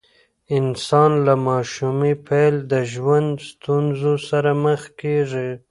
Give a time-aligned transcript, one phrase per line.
[0.57, 5.49] انسان له ماشومۍ پیل د ژوند ستونزو سره مخ کیږي.